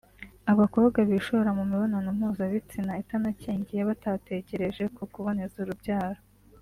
[0.51, 6.19] abakobwa bishora mu mibonano mpuzabitsina itanakingiye batatekereje ku kuboneza urubyaro